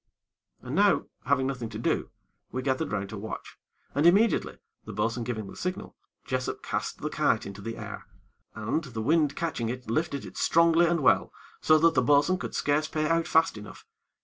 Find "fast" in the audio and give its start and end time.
13.27-13.59